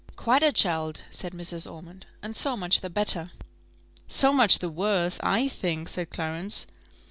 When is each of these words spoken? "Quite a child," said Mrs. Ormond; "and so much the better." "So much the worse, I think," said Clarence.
"Quite 0.15 0.41
a 0.41 0.51
child," 0.51 1.03
said 1.11 1.31
Mrs. 1.31 1.71
Ormond; 1.71 2.07
"and 2.23 2.35
so 2.35 2.57
much 2.57 2.81
the 2.81 2.89
better." 2.89 3.29
"So 4.07 4.33
much 4.33 4.57
the 4.57 4.67
worse, 4.71 5.19
I 5.21 5.47
think," 5.47 5.89
said 5.89 6.09
Clarence. 6.09 6.65